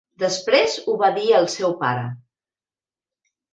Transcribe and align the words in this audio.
Després 0.21 0.77
ho 0.85 0.95
va 1.01 1.09
dir 1.19 1.27
al 1.41 1.47
seu 1.57 1.77
pare 1.85 2.09